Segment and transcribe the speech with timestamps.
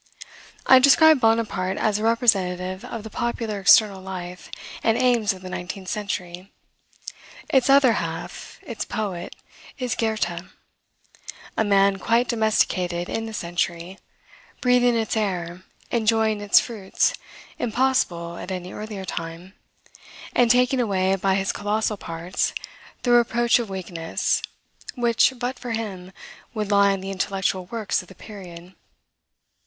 [0.65, 4.49] I described Bonaparte as a representative of the popular external life
[4.83, 6.51] and aims of the nineteenth century.
[7.49, 9.35] Its other half, its poet,
[9.77, 10.41] is Goethe,
[11.55, 13.99] a man quite domesticated in the century,
[14.59, 15.61] breathing its air,
[15.91, 17.13] enjoying its fruits,
[17.59, 19.53] impossible at any earlier time,
[20.33, 22.55] and taking away, by his colossal parts,
[23.03, 24.41] the reproach of weakness,
[24.95, 26.11] which, but for him,
[26.55, 28.73] would lie on the intellectual works of the period.